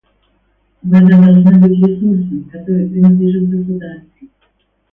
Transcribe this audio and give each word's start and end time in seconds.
Вода 0.81 1.15
должна 1.19 1.59
быть 1.59 1.77
ресурсом, 1.77 2.49
который 2.49 2.89
принадлежит 2.89 3.49
государству. 3.51 4.29